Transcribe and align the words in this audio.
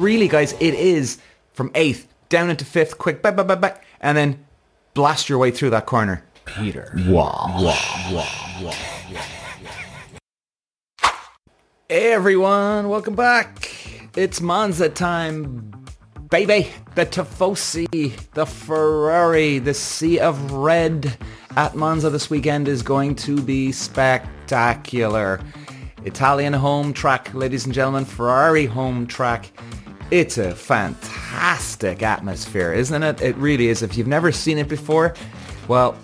really, 0.00 0.28
guys, 0.28 0.52
it 0.60 0.74
is 0.74 1.18
from 1.54 1.72
eighth 1.74 2.06
down 2.28 2.50
into 2.50 2.64
fifth, 2.64 2.98
quick, 2.98 3.20
back, 3.20 3.34
back, 3.34 3.48
back, 3.48 3.60
back, 3.60 3.84
and 4.00 4.16
then 4.16 4.46
blast 4.94 5.28
your 5.28 5.38
way 5.38 5.50
through 5.50 5.70
that 5.70 5.86
corner. 5.86 6.22
Peter. 6.44 6.92
Hey 11.88 12.12
everyone, 12.12 12.88
welcome 12.88 13.16
back. 13.16 13.72
It's 14.14 14.40
Monza 14.40 14.88
time, 14.88 15.84
baby. 16.30 16.70
The 16.94 17.04
Tifosi, 17.04 18.12
the 18.34 18.46
Ferrari, 18.46 19.58
the 19.58 19.74
Sea 19.74 20.20
of 20.20 20.52
Red 20.52 21.16
at 21.56 21.74
Monza 21.74 22.08
this 22.08 22.30
weekend 22.30 22.68
is 22.68 22.82
going 22.82 23.16
to 23.16 23.42
be 23.42 23.72
spectacular. 23.72 25.40
Italian 26.04 26.52
home 26.52 26.92
track, 26.92 27.34
ladies 27.34 27.64
and 27.64 27.74
gentlemen, 27.74 28.04
Ferrari 28.04 28.66
home 28.66 29.04
track. 29.06 29.50
It's 30.10 30.38
a 30.38 30.54
fantastic 30.54 32.02
atmosphere, 32.02 32.72
isn't 32.72 33.02
it? 33.02 33.20
It 33.20 33.36
really 33.36 33.68
is. 33.68 33.82
If 33.82 33.98
you've 33.98 34.06
never 34.06 34.32
seen 34.32 34.56
it 34.56 34.66
before, 34.66 35.14
well, 35.68 35.98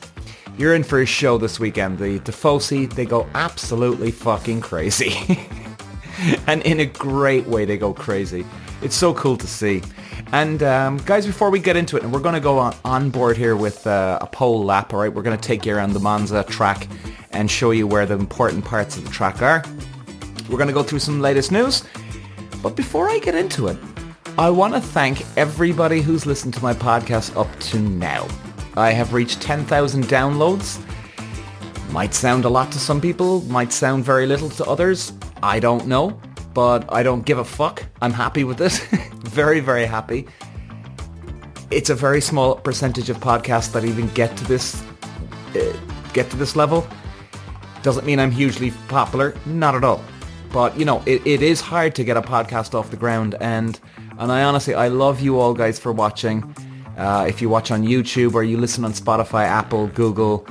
you're 0.58 0.74
in 0.74 0.84
for 0.84 1.00
a 1.00 1.06
show 1.06 1.38
this 1.38 1.58
weekend. 1.58 1.98
The 1.98 2.18
Tifosi, 2.18 2.92
they 2.92 3.06
go 3.06 3.26
absolutely 3.34 4.10
fucking 4.10 4.60
crazy. 4.60 5.48
and 6.46 6.60
in 6.62 6.80
a 6.80 6.86
great 6.86 7.46
way 7.46 7.64
they 7.64 7.78
go 7.78 7.94
crazy. 7.94 8.44
It's 8.82 8.94
so 8.94 9.14
cool 9.14 9.38
to 9.38 9.46
see. 9.46 9.82
And 10.32 10.62
um, 10.62 10.98
guys, 10.98 11.26
before 11.26 11.48
we 11.48 11.58
get 11.58 11.74
into 11.74 11.96
it, 11.96 12.02
and 12.02 12.12
we're 12.12 12.20
going 12.20 12.34
to 12.34 12.40
go 12.40 12.58
on, 12.58 12.76
on 12.84 13.08
board 13.08 13.38
here 13.38 13.56
with 13.56 13.86
uh, 13.86 14.18
a 14.20 14.26
pole 14.26 14.62
lap, 14.64 14.92
all 14.92 15.00
right? 15.00 15.12
We're 15.12 15.22
going 15.22 15.38
to 15.38 15.42
take 15.42 15.64
you 15.64 15.74
around 15.74 15.94
the 15.94 16.00
Monza 16.00 16.44
track 16.44 16.88
and 17.30 17.50
show 17.50 17.70
you 17.70 17.86
where 17.86 18.04
the 18.04 18.14
important 18.14 18.66
parts 18.66 18.98
of 18.98 19.04
the 19.04 19.10
track 19.10 19.40
are. 19.40 19.64
We're 20.50 20.58
going 20.58 20.68
to 20.68 20.74
go 20.74 20.82
through 20.82 20.98
some 20.98 21.22
latest 21.22 21.50
news. 21.50 21.84
But 22.62 22.76
before 22.76 23.08
I 23.08 23.18
get 23.18 23.34
into 23.34 23.68
it, 23.68 23.78
I 24.36 24.50
want 24.50 24.74
to 24.74 24.80
thank 24.80 25.24
everybody 25.36 26.00
who's 26.00 26.26
listened 26.26 26.54
to 26.54 26.62
my 26.62 26.74
podcast 26.74 27.36
up 27.36 27.48
to 27.60 27.78
now. 27.78 28.26
I 28.76 28.90
have 28.90 29.12
reached 29.12 29.40
10,000 29.40 30.04
downloads. 30.04 30.84
Might 31.92 32.14
sound 32.14 32.44
a 32.44 32.48
lot 32.48 32.72
to 32.72 32.80
some 32.80 33.00
people, 33.00 33.42
might 33.42 33.72
sound 33.72 34.04
very 34.04 34.26
little 34.26 34.48
to 34.50 34.64
others. 34.64 35.12
I 35.40 35.60
don't 35.60 35.86
know, 35.86 36.20
but 36.52 36.92
I 36.92 37.04
don't 37.04 37.24
give 37.24 37.38
a 37.38 37.44
fuck. 37.44 37.86
I'm 38.02 38.12
happy 38.12 38.42
with 38.42 38.58
this. 38.58 38.78
very, 39.22 39.60
very 39.60 39.86
happy. 39.86 40.26
It's 41.70 41.90
a 41.90 41.94
very 41.94 42.20
small 42.20 42.56
percentage 42.56 43.10
of 43.10 43.18
podcasts 43.18 43.70
that 43.70 43.84
even 43.84 44.08
get 44.14 44.36
to 44.38 44.44
this 44.46 44.82
uh, 45.54 45.76
get 46.12 46.28
to 46.30 46.36
this 46.36 46.56
level. 46.56 46.84
Doesn't 47.84 48.04
mean 48.04 48.18
I'm 48.18 48.32
hugely 48.32 48.72
popular, 48.88 49.36
not 49.46 49.76
at 49.76 49.84
all. 49.84 50.02
But 50.52 50.76
you 50.76 50.84
know, 50.84 51.04
it, 51.06 51.24
it 51.24 51.40
is 51.40 51.60
hard 51.60 51.94
to 51.94 52.02
get 52.04 52.16
a 52.16 52.22
podcast 52.22 52.74
off 52.74 52.90
the 52.90 52.96
ground, 52.96 53.36
and 53.40 53.78
and 54.18 54.32
I 54.32 54.42
honestly 54.42 54.74
I 54.74 54.88
love 54.88 55.20
you 55.20 55.38
all 55.38 55.54
guys 55.54 55.78
for 55.78 55.92
watching. 55.92 56.54
Uh, 56.96 57.26
if 57.28 57.42
you 57.42 57.48
watch 57.48 57.70
on 57.70 57.82
YouTube 57.82 58.34
or 58.34 58.44
you 58.44 58.56
listen 58.56 58.84
on 58.84 58.92
Spotify, 58.92 59.44
Apple, 59.46 59.88
Google, 59.88 60.46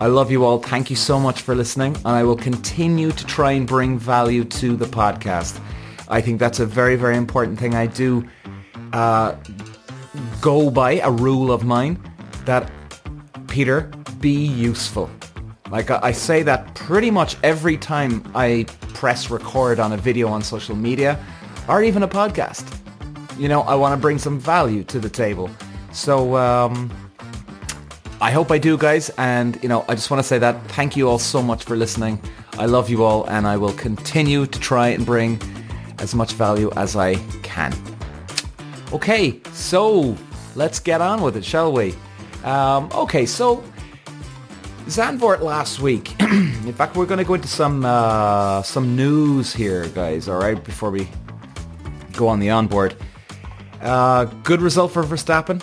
I 0.00 0.06
love 0.06 0.30
you 0.30 0.44
all. 0.44 0.60
Thank 0.60 0.90
you 0.90 0.96
so 0.96 1.18
much 1.18 1.42
for 1.42 1.54
listening, 1.54 1.96
and 1.96 2.08
I 2.08 2.22
will 2.22 2.36
continue 2.36 3.10
to 3.10 3.26
try 3.26 3.52
and 3.52 3.66
bring 3.66 3.98
value 3.98 4.44
to 4.44 4.76
the 4.76 4.86
podcast. 4.86 5.60
I 6.08 6.20
think 6.20 6.38
that's 6.38 6.60
a 6.60 6.66
very, 6.66 6.96
very 6.96 7.16
important 7.16 7.58
thing. 7.58 7.74
I 7.74 7.86
do 7.86 8.26
uh, 8.92 9.34
go 10.40 10.70
by 10.70 11.00
a 11.00 11.10
rule 11.10 11.50
of 11.50 11.64
mine 11.64 12.00
that 12.44 12.70
Peter, 13.48 13.90
be 14.20 14.46
useful. 14.46 15.10
Like 15.70 15.90
I, 15.90 15.98
I 16.02 16.12
say 16.12 16.42
that 16.44 16.74
pretty 16.74 17.10
much 17.10 17.36
every 17.42 17.76
time 17.76 18.30
I 18.34 18.66
press 18.94 19.30
record 19.30 19.80
on 19.80 19.92
a 19.92 19.96
video 19.96 20.28
on 20.28 20.42
social 20.42 20.76
media 20.76 21.18
or 21.68 21.82
even 21.82 22.02
a 22.02 22.08
podcast. 22.08 22.64
You 23.38 23.48
know, 23.48 23.62
I 23.62 23.74
want 23.76 23.92
to 23.92 24.00
bring 24.00 24.18
some 24.18 24.38
value 24.38 24.82
to 24.84 24.98
the 24.98 25.08
table. 25.08 25.48
So 25.92 26.36
um, 26.36 26.90
I 28.20 28.32
hope 28.32 28.50
I 28.50 28.58
do, 28.58 28.76
guys. 28.76 29.10
And, 29.16 29.58
you 29.62 29.68
know, 29.68 29.84
I 29.88 29.94
just 29.94 30.10
want 30.10 30.20
to 30.20 30.26
say 30.26 30.38
that 30.38 30.60
thank 30.72 30.96
you 30.96 31.08
all 31.08 31.20
so 31.20 31.40
much 31.40 31.64
for 31.64 31.76
listening. 31.76 32.20
I 32.58 32.66
love 32.66 32.90
you 32.90 33.04
all 33.04 33.24
and 33.30 33.46
I 33.46 33.56
will 33.56 33.72
continue 33.74 34.44
to 34.46 34.58
try 34.58 34.88
and 34.88 35.06
bring 35.06 35.40
as 36.00 36.14
much 36.14 36.32
value 36.32 36.70
as 36.76 36.96
I 36.96 37.14
can. 37.42 37.72
Okay, 38.92 39.40
so 39.52 40.16
let's 40.56 40.80
get 40.80 41.00
on 41.00 41.22
with 41.22 41.36
it, 41.36 41.44
shall 41.44 41.72
we? 41.72 41.94
Um, 42.42 42.90
okay, 42.92 43.26
so 43.26 43.62
Zandvoort 44.86 45.40
last 45.40 45.80
week. 45.80 46.20
In 46.20 46.72
fact, 46.72 46.96
we're 46.96 47.06
going 47.06 47.18
to 47.18 47.24
go 47.24 47.34
into 47.34 47.48
some 47.48 47.84
uh, 47.84 48.62
some 48.62 48.96
news 48.96 49.52
here, 49.52 49.86
guys. 49.88 50.28
All 50.28 50.38
right, 50.40 50.62
before 50.64 50.90
we 50.90 51.06
go 52.12 52.26
on 52.26 52.40
the 52.40 52.50
onboard. 52.50 52.96
Uh, 53.80 54.24
good 54.42 54.60
result 54.60 54.92
for 54.92 55.02
Verstappen. 55.04 55.62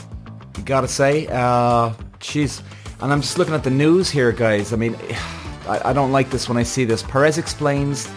You 0.58 0.64
gotta 0.64 0.88
say, 0.88 1.28
uh, 1.28 1.94
jeez. 2.20 2.62
And 3.02 3.12
I'm 3.12 3.22
just 3.22 3.38
looking 3.38 3.54
at 3.54 3.64
the 3.64 3.70
news 3.70 4.10
here, 4.10 4.32
guys. 4.32 4.74
I 4.74 4.78
mean, 4.78 4.96
I, 5.68 5.90
I 5.90 5.94
don't 5.94 6.12
like 6.12 6.30
this 6.30 6.48
when 6.48 6.58
I 6.58 6.64
see 6.64 6.86
this. 6.86 7.04
Perez 7.04 7.38
explains 7.38 8.08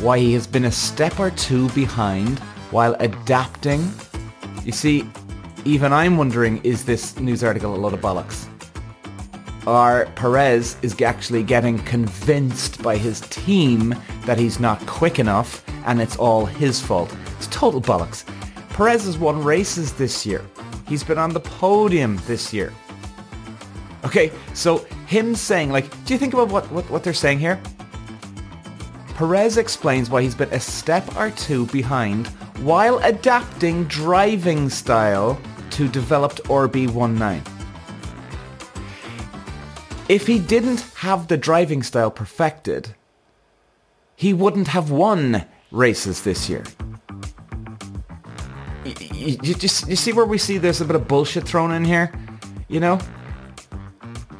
why 0.00 0.18
he 0.18 0.32
has 0.34 0.46
been 0.46 0.64
a 0.64 0.72
step 0.72 1.18
or 1.18 1.30
two 1.30 1.68
behind 1.70 2.38
while 2.70 2.94
adapting. 3.00 3.90
You 4.64 4.72
see, 4.72 5.08
even 5.64 5.92
I'm 5.92 6.16
wondering, 6.16 6.58
is 6.64 6.84
this 6.84 7.18
news 7.18 7.42
article 7.42 7.74
a 7.74 7.76
lot 7.76 7.94
of 7.94 8.00
bollocks? 8.00 8.46
Or 9.66 10.06
Perez 10.14 10.76
is 10.82 11.00
actually 11.02 11.42
getting 11.42 11.78
convinced 11.80 12.82
by 12.82 12.96
his 12.96 13.20
team 13.22 13.94
that 14.24 14.38
he's 14.38 14.60
not 14.60 14.84
quick 14.86 15.18
enough 15.18 15.64
and 15.84 16.00
it's 16.00 16.16
all 16.16 16.46
his 16.46 16.80
fault. 16.80 17.14
It's 17.36 17.48
total 17.48 17.80
bollocks. 17.80 18.24
Perez 18.78 19.06
has 19.06 19.18
won 19.18 19.42
races 19.42 19.92
this 19.94 20.24
year. 20.24 20.40
He's 20.86 21.02
been 21.02 21.18
on 21.18 21.32
the 21.32 21.40
podium 21.40 22.16
this 22.28 22.54
year. 22.54 22.72
Okay, 24.04 24.30
so 24.54 24.86
him 25.08 25.34
saying, 25.34 25.70
like, 25.70 25.90
do 26.04 26.14
you 26.14 26.18
think 26.18 26.32
about 26.32 26.46
what, 26.46 26.70
what, 26.70 26.88
what 26.88 27.02
they're 27.02 27.12
saying 27.12 27.40
here? 27.40 27.60
Perez 29.16 29.56
explains 29.56 30.10
why 30.10 30.22
he's 30.22 30.36
been 30.36 30.52
a 30.52 30.60
step 30.60 31.16
or 31.16 31.32
two 31.32 31.66
behind 31.66 32.28
while 32.58 32.98
adapting 32.98 33.82
driving 33.86 34.70
style 34.70 35.40
to 35.70 35.88
developed 35.88 36.40
RB19. 36.44 37.44
If 40.08 40.28
he 40.28 40.38
didn't 40.38 40.82
have 40.98 41.26
the 41.26 41.36
driving 41.36 41.82
style 41.82 42.12
perfected, 42.12 42.94
he 44.14 44.32
wouldn't 44.32 44.68
have 44.68 44.92
won 44.92 45.46
races 45.72 46.22
this 46.22 46.48
year. 46.48 46.62
You, 49.18 49.36
you, 49.42 49.54
just 49.54 49.88
you 49.88 49.96
see 49.96 50.12
where 50.12 50.24
we 50.24 50.38
see 50.38 50.58
there's 50.58 50.80
a 50.80 50.84
bit 50.84 50.94
of 50.94 51.08
bullshit 51.08 51.44
thrown 51.44 51.72
in 51.72 51.84
here, 51.84 52.12
you 52.68 52.78
know? 52.78 53.00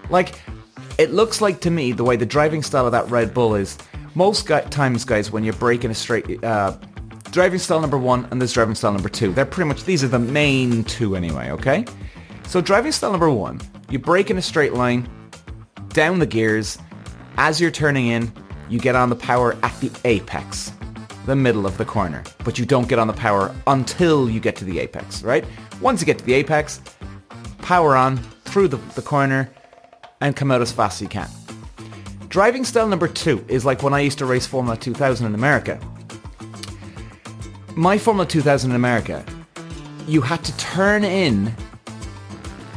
Like, 0.08 0.40
it 0.98 1.12
looks 1.12 1.40
like 1.40 1.60
to 1.62 1.70
me 1.70 1.92
the 1.92 2.04
way 2.04 2.16
the 2.16 2.26
driving 2.26 2.62
style 2.62 2.86
of 2.86 2.92
that 2.92 3.08
Red 3.10 3.34
Bull 3.34 3.54
is. 3.56 3.76
Most 4.14 4.46
guy, 4.46 4.60
times, 4.62 5.04
guys, 5.04 5.30
when 5.30 5.44
you're 5.44 5.54
braking 5.54 5.90
a 5.90 5.94
straight, 5.94 6.42
uh, 6.44 6.76
driving 7.30 7.58
style 7.58 7.80
number 7.80 7.98
one 7.98 8.26
and 8.30 8.40
there's 8.40 8.52
driving 8.52 8.74
style 8.74 8.92
number 8.92 9.08
two. 9.08 9.32
They're 9.32 9.46
pretty 9.46 9.68
much 9.68 9.84
these 9.84 10.02
are 10.02 10.08
the 10.08 10.18
main 10.18 10.84
two 10.84 11.14
anyway. 11.16 11.50
Okay, 11.50 11.84
so 12.46 12.60
driving 12.60 12.92
style 12.92 13.10
number 13.10 13.30
one, 13.30 13.60
you 13.90 13.98
brake 13.98 14.30
in 14.30 14.38
a 14.38 14.42
straight 14.42 14.74
line, 14.74 15.08
down 15.88 16.18
the 16.18 16.26
gears. 16.26 16.78
As 17.36 17.60
you're 17.60 17.70
turning 17.70 18.08
in, 18.08 18.32
you 18.68 18.78
get 18.78 18.94
on 18.94 19.08
the 19.10 19.16
power 19.16 19.56
at 19.62 19.78
the 19.80 19.90
apex, 20.04 20.72
the 21.28 21.36
middle 21.36 21.66
of 21.66 21.76
the 21.76 21.84
corner, 21.84 22.24
but 22.42 22.58
you 22.58 22.64
don't 22.64 22.88
get 22.88 22.98
on 22.98 23.06
the 23.06 23.12
power 23.12 23.54
until 23.66 24.30
you 24.30 24.40
get 24.40 24.56
to 24.56 24.64
the 24.64 24.78
apex. 24.80 25.22
Right? 25.22 25.44
Once 25.80 26.00
you 26.00 26.06
get 26.06 26.18
to 26.18 26.24
the 26.24 26.32
apex, 26.32 26.80
power 27.58 27.94
on 27.94 28.16
through 28.46 28.68
the, 28.68 28.78
the 28.94 29.02
corner 29.02 29.50
and 30.22 30.34
come 30.34 30.50
out 30.50 30.62
as 30.62 30.72
fast 30.72 30.96
as 30.96 31.02
you 31.02 31.08
can. 31.08 31.28
Driving 32.28 32.64
style 32.64 32.88
number 32.88 33.06
two 33.06 33.44
is 33.46 33.64
like 33.64 33.82
when 33.82 33.92
I 33.92 34.00
used 34.00 34.18
to 34.18 34.26
race 34.26 34.46
Formula 34.46 34.76
2000 34.76 35.26
in 35.26 35.34
America. 35.34 35.78
My 37.76 37.98
Formula 37.98 38.26
2000 38.26 38.70
in 38.70 38.76
America, 38.76 39.24
you 40.06 40.22
had 40.22 40.42
to 40.44 40.56
turn 40.56 41.04
in 41.04 41.54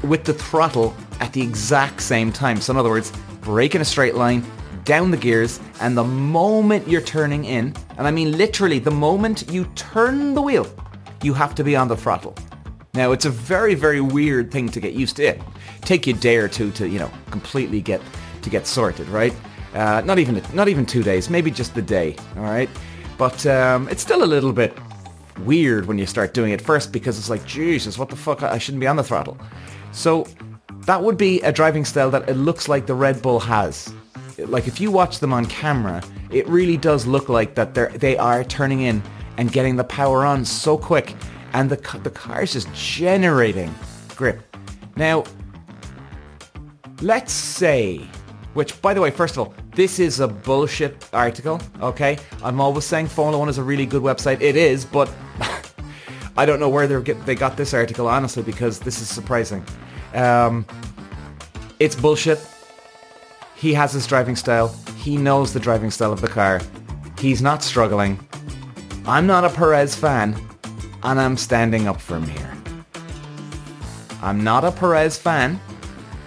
with 0.03 0.25
the 0.25 0.33
throttle 0.33 0.93
at 1.21 1.31
the 1.31 1.41
exact 1.41 2.01
same 2.01 2.31
time. 2.33 2.59
So 2.59 2.71
in 2.71 2.77
other 2.77 2.89
words, 2.89 3.13
brake 3.41 3.75
in 3.75 3.81
a 3.81 3.85
straight 3.85 4.15
line, 4.15 4.45
down 4.83 5.11
the 5.11 5.17
gears, 5.17 5.59
and 5.79 5.97
the 5.97 6.03
moment 6.03 6.87
you're 6.87 7.01
turning 7.01 7.45
in, 7.45 7.73
and 8.01 8.07
I 8.07 8.09
mean 8.09 8.35
literally 8.35 8.79
the 8.79 8.89
moment 8.89 9.51
you 9.51 9.65
turn 9.75 10.33
the 10.33 10.41
wheel, 10.41 10.65
you 11.21 11.35
have 11.35 11.53
to 11.53 11.63
be 11.63 11.75
on 11.75 11.87
the 11.87 11.95
throttle. 11.95 12.35
Now 12.95 13.11
it's 13.11 13.25
a 13.25 13.29
very, 13.29 13.75
very 13.75 14.01
weird 14.01 14.51
thing 14.51 14.69
to 14.69 14.79
get 14.79 14.93
used 14.93 15.17
to. 15.17 15.25
It 15.25 15.41
take 15.81 16.07
you 16.07 16.15
a 16.15 16.17
day 16.17 16.37
or 16.37 16.47
two 16.47 16.71
to, 16.71 16.89
you 16.89 16.97
know, 16.97 17.11
completely 17.29 17.79
get 17.79 18.01
to 18.41 18.49
get 18.49 18.65
sorted, 18.65 19.07
right? 19.09 19.35
Uh, 19.75 20.01
not 20.03 20.17
even 20.17 20.41
not 20.51 20.67
even 20.67 20.83
two 20.83 21.03
days, 21.03 21.29
maybe 21.29 21.51
just 21.51 21.75
the 21.75 21.81
day, 21.83 22.15
all 22.37 22.41
right? 22.41 22.71
But 23.19 23.45
um, 23.45 23.87
it's 23.87 24.01
still 24.01 24.23
a 24.23 24.25
little 24.25 24.51
bit 24.51 24.75
weird 25.45 25.85
when 25.85 25.99
you 25.99 26.07
start 26.07 26.33
doing 26.33 26.53
it 26.53 26.59
first 26.59 26.91
because 26.91 27.19
it's 27.19 27.29
like, 27.29 27.45
Jesus, 27.45 27.99
what 27.99 28.09
the 28.09 28.15
fuck? 28.15 28.41
I 28.41 28.57
shouldn't 28.57 28.81
be 28.81 28.87
on 28.87 28.95
the 28.95 29.03
throttle. 29.03 29.37
So 29.91 30.25
that 30.87 31.03
would 31.03 31.17
be 31.17 31.39
a 31.41 31.51
driving 31.51 31.85
style 31.85 32.09
that 32.09 32.27
it 32.27 32.33
looks 32.33 32.67
like 32.67 32.87
the 32.87 32.95
Red 32.95 33.21
Bull 33.21 33.39
has. 33.39 33.93
Like 34.39 34.67
if 34.67 34.81
you 34.81 34.89
watch 34.89 35.19
them 35.19 35.33
on 35.33 35.45
camera, 35.45 36.01
it 36.31 36.47
really 36.47 36.77
does 36.77 37.05
look 37.05 37.29
like 37.29 37.55
that 37.55 37.73
they're 37.73 37.89
they 37.89 38.17
are 38.17 38.43
turning 38.43 38.81
in 38.81 39.01
and 39.37 39.51
getting 39.51 39.75
the 39.75 39.83
power 39.83 40.25
on 40.25 40.45
so 40.45 40.77
quick. 40.77 41.15
and 41.53 41.69
the, 41.69 41.99
the 42.03 42.09
car 42.09 42.43
is 42.43 42.53
just 42.53 42.73
generating 42.73 43.73
grip. 44.15 44.39
Now, 44.95 45.25
let's 47.01 47.33
say, 47.33 48.07
which 48.53 48.81
by 48.81 48.93
the 48.93 49.01
way, 49.01 49.11
first 49.11 49.35
of 49.35 49.39
all, 49.39 49.53
this 49.75 49.99
is 49.99 50.19
a 50.19 50.27
bullshit 50.27 51.07
article, 51.13 51.59
okay? 51.81 52.17
I'm 52.43 52.61
always 52.61 52.85
saying 52.85 53.07
Formula 53.07 53.37
One 53.37 53.49
is 53.49 53.57
a 53.57 53.63
really 53.63 53.85
good 53.85 54.01
website. 54.01 54.41
It 54.41 54.55
is, 54.55 54.85
but 54.85 55.11
I 56.37 56.45
don't 56.45 56.59
know 56.59 56.69
where 56.69 56.87
they 56.87 57.13
they 57.13 57.35
got 57.35 57.57
this 57.57 57.73
article, 57.73 58.07
honestly, 58.07 58.43
because 58.43 58.79
this 58.79 59.01
is 59.01 59.09
surprising. 59.09 59.63
Um, 60.13 60.65
it's 61.79 61.95
bullshit. 61.95 62.39
He 63.61 63.75
has 63.75 63.93
his 63.93 64.07
driving 64.07 64.35
style. 64.35 64.69
He 64.97 65.17
knows 65.17 65.53
the 65.53 65.59
driving 65.59 65.91
style 65.91 66.11
of 66.11 66.19
the 66.19 66.27
car. 66.27 66.61
He's 67.19 67.43
not 67.43 67.61
struggling. 67.61 68.19
I'm 69.05 69.27
not 69.27 69.45
a 69.45 69.51
Perez 69.51 69.93
fan, 69.93 70.35
and 71.03 71.21
I'm 71.21 71.37
standing 71.37 71.87
up 71.87 72.01
for 72.01 72.15
him 72.15 72.27
here. 72.27 72.57
I'm 74.23 74.43
not 74.43 74.63
a 74.63 74.71
Perez 74.71 75.15
fan, 75.15 75.59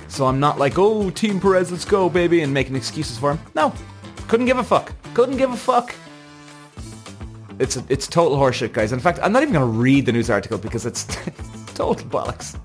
so 0.07 0.27
I'm 0.27 0.39
not 0.39 0.61
like, 0.61 0.79
oh, 0.79 1.11
Team 1.11 1.41
Perez, 1.41 1.73
let's 1.73 1.85
go, 1.85 2.09
baby, 2.09 2.43
and 2.43 2.55
making 2.55 2.77
excuses 2.77 3.19
for 3.19 3.33
him. 3.33 3.41
No, 3.57 3.75
couldn't 4.29 4.47
give 4.47 4.59
a 4.59 4.65
fuck. 4.65 4.93
Couldn't 5.13 5.37
give 5.37 5.51
a 5.51 5.57
fuck. 5.57 5.93
It's 7.59 7.77
a, 7.77 7.85
it's 7.89 8.07
total 8.07 8.39
horseshit, 8.39 8.73
guys. 8.73 8.93
In 8.93 9.01
fact, 9.01 9.19
I'm 9.21 9.33
not 9.33 9.43
even 9.43 9.55
going 9.55 9.73
to 9.73 9.79
read 9.79 10.07
the 10.07 10.13
news 10.13 10.31
article 10.31 10.57
because 10.57 10.87
it's 10.87 11.05
total 11.75 12.07
bollocks. 12.07 12.57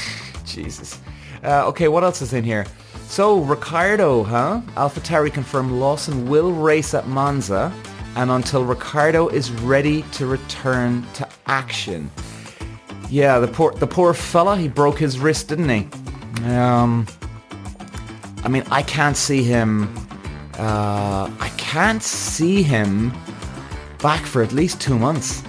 Jesus. 0.44 0.98
Uh, 1.42 1.66
okay, 1.68 1.88
what 1.88 2.04
else 2.04 2.20
is 2.20 2.34
in 2.34 2.44
here? 2.44 2.66
So, 3.08 3.38
Ricciardo, 3.40 4.22
huh? 4.22 4.60
AlphaTauri 4.76 5.32
confirmed 5.32 5.72
Lawson 5.72 6.28
will 6.28 6.52
race 6.52 6.92
at 6.92 7.08
Monza 7.08 7.72
and 8.16 8.30
until 8.30 8.64
Ricciardo 8.64 9.28
is 9.28 9.50
ready 9.50 10.02
to 10.12 10.26
return 10.26 11.04
to 11.14 11.26
action. 11.46 12.10
Yeah, 13.08 13.38
the 13.38 13.48
poor 13.48 13.72
the 13.72 13.86
poor 13.86 14.12
fella, 14.12 14.58
he 14.58 14.68
broke 14.68 14.98
his 14.98 15.18
wrist, 15.18 15.48
didn't 15.48 15.70
he? 15.70 15.88
Um, 16.50 17.06
I 18.44 18.48
mean, 18.48 18.62
I 18.70 18.82
can't 18.82 19.16
see 19.16 19.42
him. 19.42 19.88
Uh, 20.58 21.30
I 21.40 21.50
can't 21.56 22.02
see 22.02 22.62
him 22.62 23.10
back 24.00 24.26
for 24.26 24.42
at 24.42 24.52
least 24.52 24.82
two 24.82 24.98
months. 24.98 25.42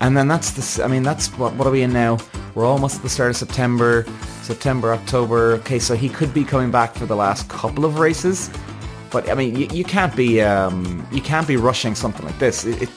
And 0.00 0.16
then 0.16 0.26
that's 0.26 0.50
the. 0.50 0.84
I 0.84 0.88
mean, 0.88 1.04
that's 1.04 1.28
what. 1.38 1.54
What 1.54 1.68
are 1.68 1.70
we 1.70 1.82
in 1.82 1.92
now? 1.92 2.18
We're 2.56 2.66
almost 2.66 2.96
at 2.96 3.02
the 3.02 3.08
start 3.08 3.30
of 3.30 3.36
September. 3.36 4.04
September, 4.46 4.92
October. 4.92 5.54
Okay, 5.54 5.78
so 5.78 5.94
he 5.94 6.08
could 6.08 6.32
be 6.32 6.44
coming 6.44 6.70
back 6.70 6.94
for 6.94 7.04
the 7.04 7.16
last 7.16 7.48
couple 7.48 7.84
of 7.84 7.98
races. 7.98 8.50
But 9.10 9.28
I 9.28 9.34
mean, 9.34 9.56
you, 9.56 9.66
you 9.72 9.84
can't 9.84 10.14
be 10.14 10.40
um, 10.40 11.06
you 11.12 11.20
can't 11.20 11.46
be 11.46 11.56
rushing 11.56 11.94
something 11.94 12.24
like 12.24 12.38
this. 12.38 12.64
It, 12.64 12.82
it, 12.82 12.90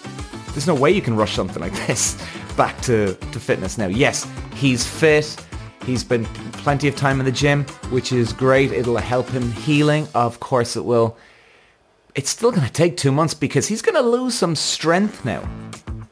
there's 0.50 0.68
no 0.68 0.76
way 0.76 0.92
you 0.92 1.02
can 1.02 1.16
rush 1.16 1.34
something 1.34 1.62
like 1.62 1.74
this 1.88 2.22
back 2.56 2.80
to, 2.82 3.16
to 3.16 3.40
fitness 3.40 3.78
now. 3.78 3.88
Yes, 3.88 4.28
he's 4.56 4.86
fit. 4.86 5.36
He's 5.86 6.04
been 6.04 6.26
plenty 6.66 6.88
of 6.88 6.96
time 6.96 7.20
in 7.20 7.26
the 7.26 7.32
gym, 7.32 7.64
which 7.90 8.12
is 8.12 8.34
great. 8.34 8.72
It'll 8.72 8.98
help 8.98 9.30
him 9.30 9.52
healing. 9.54 10.08
Of 10.14 10.40
course 10.40 10.76
it 10.76 10.86
will. 10.86 11.18
It's 12.16 12.30
still 12.30 12.52
going 12.52 12.68
to 12.68 12.74
take 12.74 12.98
two 12.98 13.12
months 13.12 13.34
because 13.34 13.68
he's 13.68 13.82
going 13.82 13.96
to 13.96 14.02
lose 14.02 14.36
some 14.36 14.56
strength 14.56 15.24
now 15.24 15.48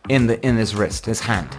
in 0.09 0.27
the 0.27 0.43
in 0.45 0.55
his 0.55 0.73
wrist, 0.73 1.05
his 1.05 1.19
hand. 1.19 1.49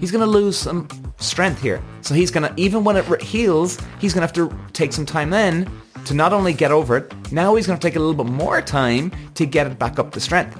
He's 0.00 0.10
going 0.10 0.24
to 0.24 0.30
lose 0.30 0.56
some 0.56 0.88
strength 1.18 1.60
here. 1.60 1.82
So 2.00 2.14
he's 2.14 2.30
going 2.30 2.48
to, 2.48 2.60
even 2.60 2.82
when 2.84 2.96
it 2.96 3.22
heals, 3.22 3.78
he's 4.00 4.14
going 4.14 4.26
to 4.26 4.40
have 4.40 4.50
to 4.50 4.72
take 4.72 4.92
some 4.92 5.06
time 5.06 5.30
then 5.30 5.70
to 6.06 6.14
not 6.14 6.32
only 6.32 6.52
get 6.52 6.72
over 6.72 6.96
it, 6.96 7.32
now 7.32 7.54
he's 7.54 7.66
going 7.66 7.78
to 7.78 7.86
take 7.86 7.96
a 7.96 8.00
little 8.00 8.24
bit 8.24 8.32
more 8.32 8.62
time 8.62 9.12
to 9.34 9.44
get 9.44 9.66
it 9.66 9.78
back 9.78 9.98
up 9.98 10.10
to 10.12 10.20
strength. 10.20 10.58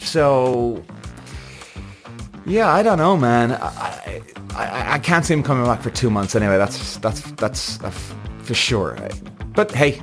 So, 0.00 0.84
yeah, 2.44 2.72
I 2.72 2.82
don't 2.82 2.98
know, 2.98 3.16
man. 3.16 3.52
I, 3.52 4.20
I, 4.54 4.94
I 4.94 4.98
can't 4.98 5.24
see 5.24 5.32
him 5.34 5.42
coming 5.42 5.64
back 5.64 5.80
for 5.80 5.90
two 5.90 6.10
months 6.10 6.34
anyway. 6.34 6.58
That's 6.58 6.98
that's 6.98 7.22
that's 7.32 7.78
for 8.42 8.54
sure. 8.54 8.98
But 9.54 9.70
hey, 9.70 10.02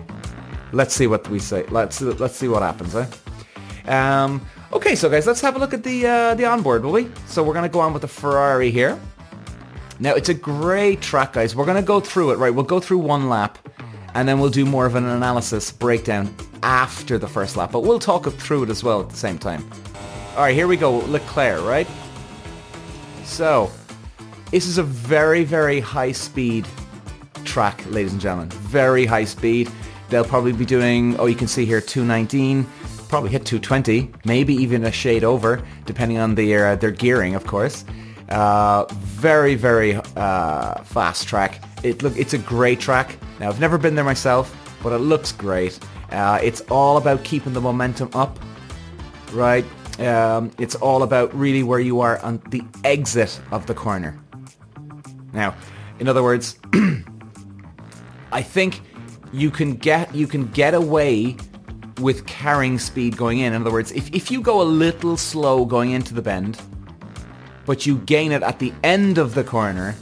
let's 0.71 0.95
see 0.95 1.05
what 1.05 1.29
we 1.29 1.37
say. 1.37 1.65
Let's 1.69 2.01
let's 2.01 2.35
see 2.35 2.47
what 2.47 2.63
happens, 2.63 2.95
eh? 2.95 3.07
Um, 3.85 4.41
okay, 4.73 4.95
so 4.95 5.09
guys, 5.09 5.27
let's 5.27 5.41
have 5.41 5.55
a 5.55 5.59
look 5.59 5.73
at 5.73 5.83
the 5.83 6.05
uh, 6.05 6.35
the 6.35 6.45
onboard, 6.45 6.83
will 6.83 6.91
we? 6.91 7.09
So 7.25 7.43
we're 7.43 7.53
gonna 7.53 7.69
go 7.69 7.79
on 7.79 7.93
with 7.93 8.01
the 8.01 8.07
Ferrari 8.07 8.71
here. 8.71 8.99
Now 9.99 10.13
it's 10.13 10.29
a 10.29 10.33
great 10.33 11.01
track, 11.01 11.33
guys. 11.33 11.55
We're 11.55 11.65
gonna 11.65 11.81
go 11.81 11.99
through 11.99 12.31
it, 12.31 12.37
right? 12.37 12.53
We'll 12.53 12.63
go 12.63 12.79
through 12.79 12.99
one 12.99 13.29
lap 13.29 13.57
and 14.13 14.27
then 14.27 14.39
we'll 14.39 14.49
do 14.49 14.65
more 14.65 14.85
of 14.85 14.95
an 14.95 15.05
analysis 15.05 15.71
breakdown 15.71 16.33
after 16.63 17.17
the 17.17 17.27
first 17.27 17.55
lap, 17.55 17.71
but 17.71 17.81
we'll 17.81 17.99
talk 17.99 18.25
through 18.33 18.63
it 18.63 18.69
as 18.69 18.83
well 18.83 19.01
at 19.01 19.09
the 19.09 19.15
same 19.15 19.37
time. 19.37 19.69
All 20.35 20.43
right, 20.43 20.55
here 20.55 20.67
we 20.67 20.77
go, 20.77 20.97
Leclerc, 20.97 21.63
right? 21.63 21.87
So, 23.23 23.71
this 24.51 24.65
is 24.65 24.77
a 24.77 24.83
very, 24.83 25.43
very 25.43 25.79
high 25.79 26.11
speed 26.11 26.67
track, 27.45 27.83
ladies 27.89 28.13
and 28.13 28.21
gentlemen. 28.21 28.49
Very 28.49 29.05
high 29.05 29.25
speed. 29.25 29.69
They'll 30.09 30.25
probably 30.25 30.53
be 30.53 30.65
doing, 30.65 31.19
oh, 31.19 31.27
you 31.27 31.35
can 31.35 31.47
see 31.47 31.65
here, 31.65 31.81
219, 31.81 32.65
probably 33.09 33.31
hit 33.31 33.45
220, 33.45 34.11
maybe 34.23 34.53
even 34.53 34.85
a 34.85 34.91
shade 34.91 35.23
over, 35.23 35.61
depending 35.85 36.19
on 36.19 36.35
their, 36.35 36.67
uh, 36.67 36.75
their 36.75 36.91
gearing, 36.91 37.35
of 37.35 37.45
course. 37.45 37.83
Uh, 38.29 38.85
very, 38.93 39.55
very 39.55 39.95
uh, 40.15 40.83
fast 40.83 41.27
track. 41.27 41.63
It 41.83 42.03
look, 42.03 42.15
it's 42.15 42.33
a 42.33 42.37
great 42.37 42.79
track. 42.79 43.17
Now, 43.39 43.49
I've 43.49 43.59
never 43.59 43.79
been 43.79 43.95
there 43.95 44.05
myself, 44.05 44.55
but 44.83 44.93
it 44.93 44.99
looks 44.99 45.31
great. 45.31 45.79
Uh, 46.11 46.39
it's 46.41 46.61
all 46.69 46.97
about 46.97 47.23
keeping 47.23 47.53
the 47.53 47.61
momentum 47.61 48.11
up, 48.13 48.39
right? 49.33 49.65
Um, 49.99 50.51
it's 50.59 50.75
all 50.75 51.03
about 51.03 51.33
really 51.33 51.63
where 51.63 51.79
you 51.79 52.01
are 52.01 52.19
on 52.19 52.41
the 52.49 52.61
exit 52.83 53.41
of 53.51 53.65
the 53.65 53.73
corner. 53.73 54.19
Now, 55.33 55.55
in 55.99 56.07
other 56.07 56.21
words, 56.21 56.59
I 58.31 58.43
think 58.43 58.81
you 59.31 59.49
can 59.49 59.75
get 59.75 60.13
you 60.13 60.27
can 60.27 60.45
get 60.47 60.73
away 60.73 61.35
with 61.99 62.25
carrying 62.25 62.79
speed 62.79 63.17
going 63.17 63.39
in. 63.39 63.53
In 63.53 63.61
other 63.61 63.71
words, 63.71 63.91
if, 63.91 64.13
if 64.13 64.31
you 64.31 64.41
go 64.41 64.61
a 64.61 64.63
little 64.63 65.17
slow 65.17 65.65
going 65.65 65.91
into 65.91 66.13
the 66.13 66.21
bend, 66.21 66.59
but 67.65 67.85
you 67.85 67.97
gain 67.99 68.31
it 68.31 68.41
at 68.41 68.59
the 68.59 68.73
end 68.83 69.17
of 69.17 69.35
the 69.35 69.43
corner, 69.43 69.95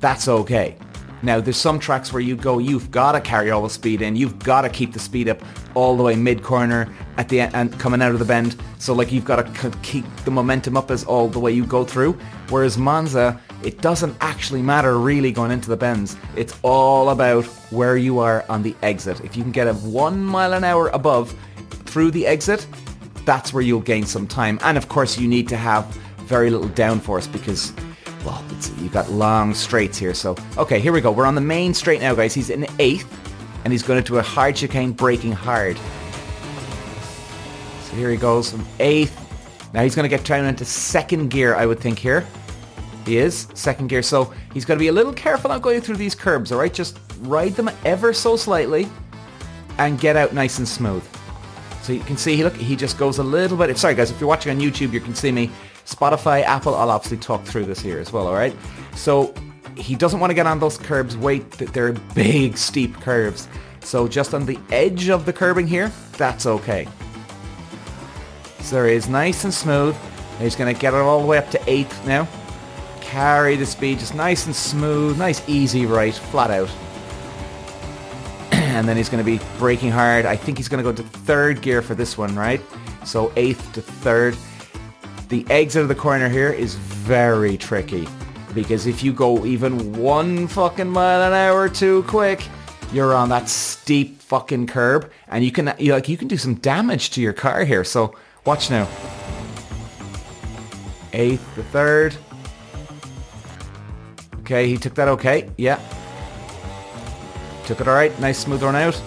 that's 0.00 0.28
okay. 0.28 0.76
Now, 1.22 1.40
there's 1.40 1.56
some 1.56 1.78
tracks 1.78 2.12
where 2.12 2.20
you 2.20 2.36
go, 2.36 2.58
you've 2.58 2.90
got 2.90 3.12
to 3.12 3.20
carry 3.20 3.50
all 3.50 3.62
the 3.62 3.70
speed 3.70 4.02
in. 4.02 4.14
You've 4.16 4.38
got 4.38 4.62
to 4.62 4.68
keep 4.68 4.92
the 4.92 4.98
speed 4.98 5.28
up 5.28 5.42
all 5.74 5.96
the 5.96 6.02
way 6.02 6.14
mid-corner 6.14 6.92
at 7.16 7.28
the 7.28 7.40
end 7.40 7.54
and 7.54 7.80
coming 7.80 8.02
out 8.02 8.12
of 8.12 8.18
the 8.18 8.24
bend. 8.24 8.54
So, 8.78 8.92
like, 8.92 9.10
you've 9.10 9.24
got 9.24 9.54
to 9.54 9.70
keep 9.82 10.04
the 10.24 10.30
momentum 10.30 10.76
up 10.76 10.90
as 10.90 11.04
all 11.04 11.28
the 11.28 11.40
way 11.40 11.52
you 11.52 11.64
go 11.64 11.84
through. 11.84 12.12
Whereas 12.50 12.76
Monza, 12.76 13.40
it 13.62 13.80
doesn't 13.80 14.16
actually 14.20 14.62
matter 14.62 14.98
really 14.98 15.32
going 15.32 15.50
into 15.50 15.68
the 15.68 15.76
bends. 15.76 16.16
It's 16.36 16.58
all 16.62 17.10
about 17.10 17.44
where 17.70 17.96
you 17.96 18.18
are 18.18 18.44
on 18.48 18.62
the 18.62 18.74
exit. 18.82 19.20
If 19.24 19.36
you 19.36 19.42
can 19.42 19.52
get 19.52 19.66
a 19.66 19.74
one 19.74 20.22
mile 20.22 20.52
an 20.52 20.64
hour 20.64 20.88
above 20.88 21.34
through 21.84 22.10
the 22.10 22.26
exit, 22.26 22.66
that's 23.24 23.52
where 23.52 23.62
you'll 23.62 23.80
gain 23.80 24.06
some 24.06 24.26
time. 24.26 24.58
And 24.62 24.78
of 24.78 24.88
course, 24.88 25.18
you 25.18 25.28
need 25.28 25.48
to 25.48 25.56
have 25.56 25.86
very 26.26 26.50
little 26.50 26.68
downforce 26.68 27.30
because 27.30 27.72
well, 28.26 28.44
you've 28.78 28.92
got 28.92 29.10
long 29.10 29.54
straights 29.54 29.96
here. 29.96 30.12
So, 30.12 30.36
okay, 30.58 30.80
here 30.80 30.92
we 30.92 31.00
go. 31.00 31.12
We're 31.12 31.26
on 31.26 31.36
the 31.36 31.40
main 31.40 31.72
straight 31.72 32.00
now, 32.00 32.14
guys. 32.14 32.34
He's 32.34 32.50
in 32.50 32.62
8th, 32.62 33.06
and 33.64 33.72
he's 33.72 33.84
going 33.84 34.02
to 34.02 34.06
do 34.06 34.18
a 34.18 34.22
hard 34.22 34.56
chicane, 34.56 34.92
braking 34.92 35.32
hard. 35.32 35.78
So 37.84 37.94
here 37.94 38.10
he 38.10 38.16
goes 38.16 38.50
from 38.50 38.64
8th. 38.78 39.12
Now 39.72 39.82
he's 39.82 39.94
going 39.94 40.08
to 40.08 40.14
get 40.14 40.24
down 40.24 40.44
into 40.44 40.64
second 40.64 41.30
gear, 41.30 41.54
I 41.54 41.66
would 41.66 41.78
think 41.78 41.98
here. 41.98 42.26
He 43.06 43.16
is, 43.16 43.46
second 43.54 43.86
gear. 43.86 44.02
So 44.02 44.34
he's 44.52 44.64
got 44.64 44.74
to 44.74 44.80
be 44.80 44.88
a 44.88 44.92
little 44.92 45.12
careful 45.12 45.48
not 45.48 45.62
going 45.62 45.80
through 45.80 45.96
these 45.96 46.14
curbs, 46.14 46.52
all 46.52 46.58
right? 46.58 46.74
Just 46.74 46.98
ride 47.20 47.54
them 47.54 47.70
ever 47.84 48.12
so 48.12 48.36
slightly 48.36 48.88
and 49.78 49.98
get 49.98 50.16
out 50.16 50.34
nice 50.34 50.58
and 50.58 50.68
smooth. 50.68 51.04
So 51.82 51.92
you 51.92 52.00
can 52.00 52.16
see, 52.16 52.42
look, 52.42 52.56
he 52.56 52.74
just 52.74 52.98
goes 52.98 53.18
a 53.18 53.22
little 53.22 53.56
bit. 53.56 53.78
Sorry, 53.78 53.94
guys, 53.94 54.10
if 54.10 54.20
you're 54.20 54.28
watching 54.28 54.50
on 54.50 54.60
YouTube, 54.60 54.92
you 54.92 55.00
can 55.00 55.14
see 55.14 55.30
me 55.30 55.50
Spotify, 55.84 56.42
Apple, 56.42 56.74
I'll 56.74 56.90
obviously 56.90 57.18
talk 57.18 57.44
through 57.44 57.66
this 57.66 57.78
here 57.78 58.00
as 58.00 58.12
well, 58.12 58.26
all 58.26 58.34
right? 58.34 58.54
So 58.96 59.32
he 59.76 59.94
doesn't 59.94 60.18
want 60.18 60.30
to 60.30 60.34
get 60.34 60.46
on 60.46 60.58
those 60.58 60.78
curbs. 60.78 61.16
Wait, 61.16 61.48
they're 61.52 61.92
big, 61.92 62.58
steep 62.58 62.96
curves. 62.96 63.46
So 63.80 64.08
just 64.08 64.34
on 64.34 64.46
the 64.46 64.58
edge 64.72 65.08
of 65.10 65.26
the 65.26 65.32
curbing 65.32 65.68
here, 65.68 65.92
that's 66.16 66.44
okay. 66.44 66.88
So 68.60 68.74
there 68.74 68.88
is 68.88 69.08
nice 69.08 69.44
and 69.44 69.54
smooth. 69.54 69.94
He's 70.40 70.56
going 70.56 70.74
to 70.74 70.80
get 70.80 70.92
it 70.92 70.96
all 70.96 71.20
the 71.20 71.26
way 71.26 71.38
up 71.38 71.48
to 71.50 71.58
8th 71.60 72.04
now. 72.04 72.26
Carry 73.06 73.54
the 73.54 73.64
speed, 73.64 74.00
just 74.00 74.16
nice 74.16 74.46
and 74.46 74.54
smooth, 74.54 75.16
nice 75.16 75.40
easy 75.48 75.86
right, 75.86 76.12
flat 76.12 76.50
out. 76.50 76.68
and 78.52 78.86
then 78.88 78.96
he's 78.96 79.08
going 79.08 79.24
to 79.24 79.30
be 79.30 79.40
braking 79.58 79.92
hard. 79.92 80.26
I 80.26 80.34
think 80.34 80.58
he's 80.58 80.68
going 80.68 80.84
to 80.84 80.90
go 80.90 80.94
to 80.94 81.02
third 81.02 81.62
gear 81.62 81.82
for 81.82 81.94
this 81.94 82.18
one, 82.18 82.34
right? 82.34 82.60
So 83.04 83.28
8th 83.30 83.72
to 83.74 83.80
3rd. 83.80 84.36
The 85.28 85.46
exit 85.50 85.82
of 85.82 85.88
the 85.88 85.94
corner 85.94 86.28
here 86.28 86.52
is 86.52 86.74
very 86.74 87.56
tricky 87.56 88.08
because 88.52 88.86
if 88.88 89.04
you 89.04 89.12
go 89.12 89.46
even 89.46 89.92
one 89.96 90.48
fucking 90.48 90.88
mile 90.88 91.22
an 91.22 91.32
hour 91.32 91.68
too 91.68 92.02
quick, 92.08 92.44
you're 92.92 93.14
on 93.14 93.28
that 93.28 93.48
steep 93.48 94.20
fucking 94.20 94.66
curb 94.66 95.12
and 95.28 95.44
you 95.44 95.52
can 95.52 95.72
you 95.78 95.92
like 95.92 96.08
you 96.08 96.16
can 96.16 96.26
do 96.26 96.36
some 96.36 96.54
damage 96.56 97.10
to 97.10 97.20
your 97.20 97.32
car 97.32 97.64
here. 97.64 97.84
So 97.84 98.16
watch 98.44 98.68
now. 98.68 98.88
Eighth, 101.12 101.54
to 101.54 101.62
third. 101.62 102.16
Okay, 104.46 104.68
he 104.68 104.76
took 104.76 104.94
that 104.94 105.08
okay. 105.08 105.50
Yeah. 105.58 105.80
Took 107.66 107.80
it 107.80 107.88
all 107.88 107.94
right. 107.94 108.16
Nice 108.20 108.38
smooth 108.38 108.62
run 108.62 108.76
out. 108.76 109.02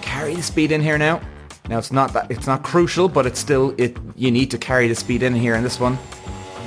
Carry 0.00 0.36
the 0.36 0.42
speed 0.44 0.70
in 0.70 0.80
here 0.80 0.96
now. 0.96 1.20
Now 1.68 1.78
it's 1.78 1.90
not 1.90 2.12
that 2.12 2.30
it's 2.30 2.46
not 2.46 2.62
crucial, 2.62 3.08
but 3.08 3.26
it's 3.26 3.40
still 3.40 3.74
it. 3.78 3.96
You 4.14 4.30
need 4.30 4.48
to 4.52 4.58
carry 4.58 4.86
the 4.86 4.94
speed 4.94 5.24
in 5.24 5.34
here 5.34 5.56
in 5.56 5.64
this 5.64 5.80
one. 5.80 5.98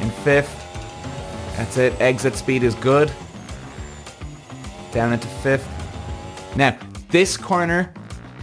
In 0.02 0.10
fifth. 0.10 0.54
That's 1.56 1.78
it. 1.78 1.94
Exit 2.02 2.36
speed 2.36 2.64
is 2.64 2.76
good. 2.76 3.10
Down 4.92 5.14
into 5.14 5.30
fifth. 5.42 5.66
Now 6.58 6.78
this 7.12 7.38
corner, 7.38 7.94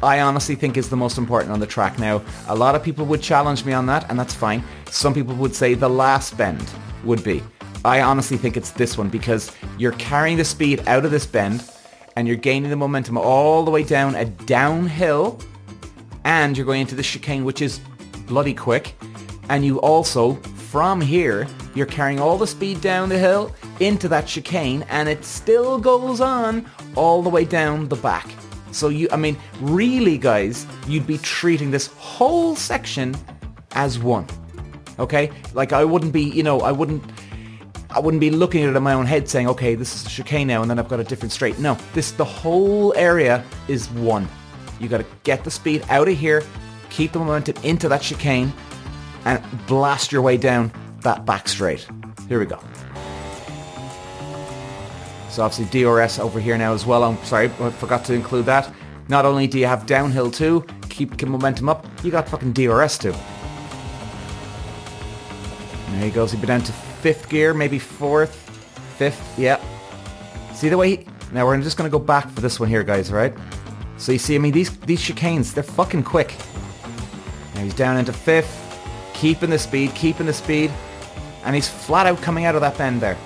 I 0.02 0.20
honestly 0.20 0.54
think 0.54 0.78
is 0.78 0.88
the 0.88 0.96
most 0.96 1.18
important 1.18 1.52
on 1.52 1.60
the 1.60 1.66
track. 1.66 1.98
Now 1.98 2.22
a 2.48 2.56
lot 2.56 2.74
of 2.74 2.82
people 2.82 3.04
would 3.04 3.20
challenge 3.20 3.66
me 3.66 3.74
on 3.74 3.84
that, 3.86 4.08
and 4.08 4.18
that's 4.18 4.32
fine. 4.32 4.64
Some 4.86 5.12
people 5.12 5.34
would 5.34 5.54
say 5.54 5.74
the 5.74 5.90
last 5.90 6.34
bend 6.38 6.66
would 7.04 7.22
be. 7.22 7.42
I 7.86 8.02
honestly 8.02 8.36
think 8.36 8.56
it's 8.56 8.72
this 8.72 8.98
one 8.98 9.08
because 9.08 9.52
you're 9.78 9.92
carrying 9.92 10.36
the 10.36 10.44
speed 10.44 10.82
out 10.88 11.04
of 11.04 11.12
this 11.12 11.24
bend 11.24 11.70
and 12.16 12.26
you're 12.26 12.36
gaining 12.36 12.68
the 12.68 12.76
momentum 12.76 13.16
all 13.16 13.64
the 13.64 13.70
way 13.70 13.84
down 13.84 14.16
a 14.16 14.24
downhill 14.24 15.40
and 16.24 16.56
you're 16.56 16.66
going 16.66 16.80
into 16.80 16.96
the 16.96 17.04
chicane 17.04 17.44
which 17.44 17.62
is 17.62 17.78
bloody 18.26 18.54
quick. 18.54 18.96
And 19.48 19.64
you 19.64 19.78
also 19.80 20.34
from 20.72 21.00
here 21.00 21.46
you're 21.76 21.86
carrying 21.86 22.18
all 22.18 22.36
the 22.36 22.46
speed 22.48 22.80
down 22.80 23.08
the 23.08 23.20
hill 23.20 23.54
into 23.78 24.08
that 24.08 24.26
chicane 24.26 24.84
and 24.88 25.08
it 25.08 25.24
still 25.24 25.78
goes 25.78 26.20
on 26.20 26.68
all 26.96 27.22
the 27.22 27.30
way 27.30 27.44
down 27.44 27.88
the 27.88 27.94
back. 27.96 28.26
So 28.72 28.88
you 28.88 29.06
i 29.12 29.16
mean 29.16 29.36
really 29.60 30.18
guys 30.18 30.66
you'd 30.88 31.06
be 31.06 31.18
treating 31.18 31.70
this 31.70 31.86
whole 31.98 32.56
section 32.56 33.14
as 33.76 33.96
one 33.96 34.26
okay? 34.98 35.30
Like 35.54 35.72
i 35.72 35.84
wouldn't 35.84 36.12
be 36.12 36.22
you 36.22 36.42
know 36.42 36.60
i 36.60 36.72
wouldn't 36.72 37.02
I 37.96 37.98
wouldn't 37.98 38.20
be 38.20 38.30
looking 38.30 38.62
at 38.62 38.68
it 38.68 38.76
in 38.76 38.82
my 38.82 38.92
own 38.92 39.06
head 39.06 39.26
saying, 39.26 39.48
okay, 39.48 39.74
this 39.74 39.94
is 39.96 40.04
the 40.04 40.10
chicane 40.10 40.46
now 40.46 40.60
and 40.60 40.70
then 40.70 40.78
I've 40.78 40.88
got 40.88 41.00
a 41.00 41.04
different 41.04 41.32
straight. 41.32 41.58
No, 41.58 41.78
this 41.94 42.10
the 42.10 42.26
whole 42.26 42.92
area 42.94 43.42
is 43.68 43.88
one. 43.92 44.28
You 44.78 44.86
got 44.86 44.98
to 44.98 45.06
get 45.22 45.44
the 45.44 45.50
speed 45.50 45.82
out 45.88 46.06
of 46.06 46.18
here, 46.18 46.42
keep 46.90 47.12
the 47.12 47.18
momentum 47.18 47.56
into 47.62 47.88
that 47.88 48.02
chicane 48.02 48.52
and 49.24 49.42
blast 49.66 50.12
your 50.12 50.20
way 50.20 50.36
down 50.36 50.70
that 51.00 51.24
back 51.24 51.48
straight. 51.48 51.88
Here 52.28 52.38
we 52.38 52.44
go. 52.44 52.60
So 55.30 55.42
obviously 55.42 55.64
DRS 55.80 56.18
over 56.18 56.38
here 56.38 56.58
now 56.58 56.74
as 56.74 56.84
well. 56.84 57.02
I'm 57.02 57.16
sorry, 57.24 57.46
I 57.46 57.70
forgot 57.70 58.04
to 58.04 58.12
include 58.12 58.44
that. 58.44 58.70
Not 59.08 59.24
only 59.24 59.46
do 59.46 59.58
you 59.58 59.66
have 59.66 59.86
downhill 59.86 60.30
too, 60.30 60.66
keep 60.90 61.18
momentum 61.26 61.70
up, 61.70 61.86
you 62.04 62.10
got 62.10 62.28
fucking 62.28 62.52
DRS 62.52 62.98
too. 62.98 63.14
There 65.92 66.04
he 66.04 66.10
goes. 66.10 66.32
He'd 66.32 66.42
be 66.42 66.46
down 66.46 66.60
to 66.60 66.85
fifth 67.00 67.28
gear, 67.28 67.54
maybe 67.54 67.78
fourth, 67.78 68.34
fifth. 68.96 69.38
Yeah. 69.38 69.60
See 70.54 70.68
the 70.68 70.76
way 70.76 70.96
he... 70.96 71.06
Now 71.32 71.44
we're 71.44 71.60
just 71.60 71.76
going 71.76 71.90
to 71.90 71.92
go 71.98 72.02
back 72.02 72.30
for 72.30 72.40
this 72.40 72.60
one 72.60 72.68
here, 72.68 72.82
guys, 72.82 73.10
right? 73.12 73.34
So 73.98 74.12
you 74.12 74.18
see, 74.18 74.34
I 74.34 74.38
mean, 74.38 74.52
these, 74.52 74.76
these 74.80 75.00
chicanes, 75.00 75.54
they're 75.54 75.62
fucking 75.62 76.04
quick. 76.04 76.34
Now 77.54 77.62
he's 77.62 77.74
down 77.74 77.96
into 77.96 78.12
fifth, 78.12 78.52
keeping 79.14 79.50
the 79.50 79.58
speed, 79.58 79.94
keeping 79.94 80.26
the 80.26 80.32
speed, 80.32 80.70
and 81.44 81.54
he's 81.54 81.68
flat 81.68 82.06
out 82.06 82.20
coming 82.22 82.44
out 82.44 82.54
of 82.54 82.60
that 82.60 82.76
bend 82.78 83.00
there. 83.00 83.16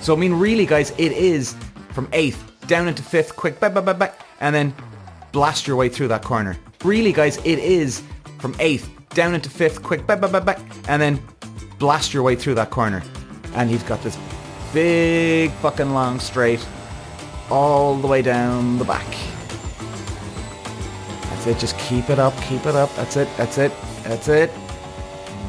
So, 0.00 0.14
I 0.14 0.18
mean, 0.18 0.32
really, 0.34 0.66
guys, 0.66 0.90
it 0.92 1.12
is 1.12 1.54
from 1.90 2.08
eighth 2.12 2.42
down 2.66 2.88
into 2.88 3.02
fifth, 3.02 3.36
quick, 3.36 3.56
and 3.62 4.54
then 4.54 4.74
blast 5.32 5.66
your 5.66 5.76
way 5.76 5.88
through 5.88 6.08
that 6.08 6.22
corner. 6.24 6.56
Really, 6.84 7.12
guys, 7.12 7.38
it 7.38 7.58
is 7.58 8.02
from 8.38 8.54
eighth 8.58 8.90
down 9.10 9.34
into 9.34 9.50
fifth, 9.50 9.82
quick, 9.82 10.02
and 10.08 11.02
then 11.02 11.20
blast 11.78 12.14
your 12.14 12.22
way 12.22 12.36
through 12.36 12.54
that 12.54 12.70
corner. 12.70 13.02
And 13.54 13.70
he's 13.70 13.82
got 13.82 14.02
this 14.02 14.18
big 14.72 15.50
fucking 15.52 15.92
long 15.92 16.20
straight 16.20 16.66
all 17.50 17.96
the 17.96 18.06
way 18.06 18.22
down 18.22 18.78
the 18.78 18.84
back. 18.84 19.06
That's 21.30 21.46
it. 21.46 21.58
Just 21.58 21.78
keep 21.78 22.10
it 22.10 22.18
up. 22.18 22.34
Keep 22.42 22.66
it 22.66 22.74
up. 22.74 22.94
That's 22.96 23.16
it. 23.16 23.28
That's 23.36 23.58
it. 23.58 23.72
That's 24.02 24.28
it. 24.28 24.50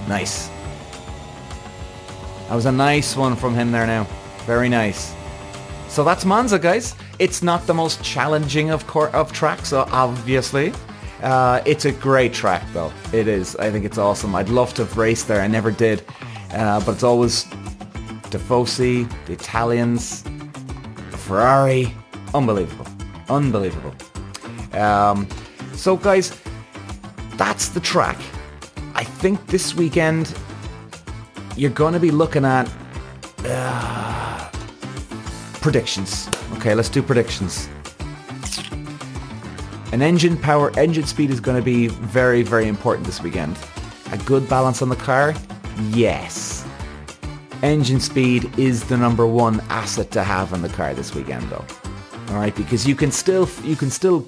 Nice. 0.07 0.49
That 2.47 2.55
was 2.55 2.65
a 2.65 2.71
nice 2.71 3.15
one 3.15 3.35
from 3.35 3.53
him 3.55 3.71
there 3.71 3.85
now. 3.85 4.05
Very 4.45 4.69
nice. 4.69 5.13
So 5.89 6.03
that's 6.03 6.23
Monza, 6.23 6.59
guys. 6.59 6.95
It's 7.19 7.41
not 7.41 7.65
the 7.67 7.73
most 7.73 8.03
challenging 8.03 8.69
of 8.69 8.85
cor- 8.87 9.09
of 9.09 9.33
tracks, 9.33 9.73
obviously. 9.73 10.71
Uh, 11.21 11.61
it's 11.65 11.85
a 11.85 11.91
great 11.91 12.33
track, 12.33 12.63
though. 12.73 12.91
It 13.11 13.27
is. 13.27 13.55
I 13.55 13.71
think 13.71 13.85
it's 13.85 13.97
awesome. 13.97 14.35
I'd 14.35 14.49
love 14.49 14.73
to 14.75 14.85
have 14.85 14.97
raced 14.97 15.27
there. 15.27 15.41
I 15.41 15.47
never 15.47 15.71
did. 15.71 16.05
Uh, 16.51 16.83
but 16.85 16.93
it's 16.93 17.03
always 17.03 17.45
Tifosi, 18.29 19.09
the 19.25 19.33
Italians, 19.33 20.23
the 21.11 21.17
Ferrari. 21.17 21.93
Unbelievable. 22.33 22.87
Unbelievable. 23.29 23.95
Um, 24.73 25.27
so, 25.73 25.97
guys, 25.97 26.39
that's 27.35 27.69
the 27.69 27.79
track. 27.79 28.17
I 28.93 29.03
think 29.03 29.45
this 29.47 29.75
weekend 29.75 30.35
you're 31.55 31.71
going 31.71 31.93
to 31.93 31.99
be 31.99 32.11
looking 32.11 32.45
at 32.45 32.71
uh, 33.45 34.49
predictions. 35.61 36.29
Okay, 36.57 36.75
let's 36.75 36.89
do 36.89 37.01
predictions. 37.01 37.69
An 39.97 40.03
engine 40.03 40.37
power, 40.37 40.71
engine 40.77 41.05
speed 41.07 41.31
is 41.31 41.39
going 41.39 41.57
to 41.57 41.63
be 41.63 41.87
very, 41.87 42.43
very 42.43 42.67
important 42.67 43.07
this 43.07 43.19
weekend. 43.23 43.57
A 44.11 44.17
good 44.19 44.47
balance 44.47 44.83
on 44.83 44.89
the 44.89 44.95
car? 44.95 45.33
Yes. 45.89 46.63
Engine 47.63 47.99
speed 47.99 48.59
is 48.59 48.83
the 48.83 48.95
number 48.95 49.25
one 49.25 49.59
asset 49.71 50.11
to 50.11 50.21
have 50.23 50.53
on 50.53 50.61
the 50.61 50.69
car 50.69 50.93
this 50.93 51.15
weekend 51.15 51.49
though. 51.49 51.65
Alright, 52.29 52.55
because 52.55 52.87
you 52.87 52.93
can 52.93 53.11
still, 53.11 53.49
you 53.63 53.75
can 53.75 53.89
still 53.89 54.27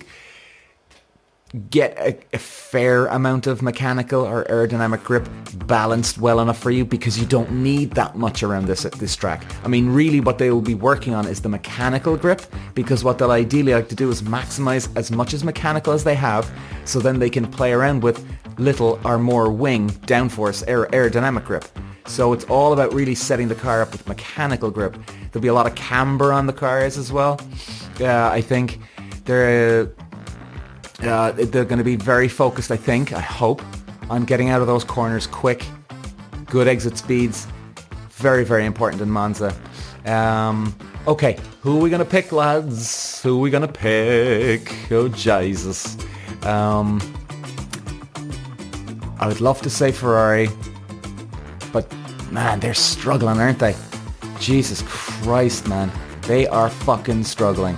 get 1.69 1.97
a, 1.97 2.17
a, 2.33 2.37
fair 2.37 3.07
amount 3.07 3.47
of 3.47 3.63
mechanical 3.63 4.21
or 4.21 4.43
aerodynamic 4.45 5.03
grip 5.03 5.27
balanced 5.65 6.19
well 6.19 6.39
enough 6.39 6.59
for 6.59 6.69
you 6.69 6.85
because 6.85 7.17
you 7.17 7.25
don't 7.25 7.51
need 7.51 7.91
that 7.91 8.15
much 8.15 8.43
around 8.43 8.67
this 8.67 8.83
this 8.83 9.15
track. 9.15 9.43
I 9.63 9.67
mean, 9.67 9.89
really 9.89 10.19
what 10.19 10.37
they 10.37 10.51
will 10.51 10.61
be 10.61 10.75
working 10.75 11.15
on 11.15 11.25
is 11.27 11.41
the 11.41 11.49
mechanical 11.49 12.17
grip 12.17 12.43
because 12.75 13.03
what 13.03 13.17
they'll 13.17 13.31
ideally 13.31 13.73
like 13.73 13.89
to 13.89 13.95
do 13.95 14.11
is 14.11 14.21
maximize 14.21 14.95
as 14.95 15.09
much 15.11 15.33
as 15.33 15.43
mechanical 15.43 15.91
as 15.93 16.03
they 16.03 16.15
have 16.15 16.51
so 16.85 16.99
then 16.99 17.17
they 17.17 17.29
can 17.29 17.47
play 17.47 17.73
around 17.73 18.03
with 18.03 18.23
little 18.59 18.99
or 19.03 19.17
more 19.17 19.51
wing 19.51 19.89
downforce 20.05 20.63
aer- 20.67 20.87
aerodynamic 20.87 21.45
grip. 21.45 21.65
So 22.05 22.33
it's 22.33 22.45
all 22.45 22.73
about 22.73 22.93
really 22.93 23.15
setting 23.15 23.47
the 23.47 23.55
car 23.55 23.81
up 23.81 23.91
with 23.91 24.07
mechanical 24.07 24.69
grip. 24.71 24.97
There'll 25.31 25.41
be 25.41 25.47
a 25.47 25.53
lot 25.53 25.67
of 25.67 25.75
camber 25.75 26.31
on 26.33 26.47
the 26.47 26.53
cars 26.53 26.97
as 26.97 27.11
well. 27.11 27.39
Uh, 27.99 28.29
I 28.29 28.41
think 28.41 28.79
they're 29.25 29.83
uh, 29.83 30.05
they're 30.99 31.65
going 31.65 31.77
to 31.77 31.83
be 31.83 31.95
very 31.95 32.27
focused, 32.27 32.71
I 32.71 32.77
think, 32.77 33.13
I 33.13 33.21
hope, 33.21 33.61
on 34.09 34.25
getting 34.25 34.49
out 34.49 34.61
of 34.61 34.67
those 34.67 34.83
corners 34.83 35.27
quick, 35.27 35.65
good 36.45 36.67
exit 36.67 36.97
speeds. 36.97 37.47
Very, 38.11 38.43
very 38.43 38.65
important 38.65 39.01
in 39.01 39.09
Monza. 39.09 39.55
Um, 40.05 40.75
okay, 41.07 41.37
who 41.61 41.77
are 41.77 41.81
we 41.81 41.89
going 41.89 42.03
to 42.03 42.09
pick, 42.09 42.31
lads? 42.31 43.21
Who 43.21 43.37
are 43.37 43.41
we 43.41 43.49
going 43.49 43.65
to 43.65 43.71
pick? 43.71 44.91
Oh, 44.91 45.07
Jesus. 45.07 45.97
Um, 46.43 47.01
I 49.19 49.27
would 49.27 49.41
love 49.41 49.61
to 49.61 49.69
say 49.69 49.91
Ferrari, 49.91 50.49
but 51.71 51.91
man, 52.31 52.59
they're 52.59 52.73
struggling, 52.73 53.39
aren't 53.39 53.59
they? 53.59 53.75
Jesus 54.39 54.81
Christ, 54.85 55.67
man. 55.67 55.91
They 56.23 56.47
are 56.47 56.69
fucking 56.69 57.23
struggling 57.23 57.77